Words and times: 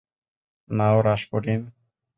নাও, 0.69 0.97
Rasputin! 1.01 1.61